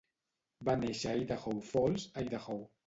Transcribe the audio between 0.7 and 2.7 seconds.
néixer a Idaho Falls, Idaho.